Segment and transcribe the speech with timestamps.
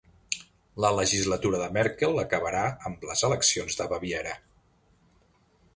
[0.85, 4.37] La legislatura de Merkel acabarà amb les eleccions de Baviera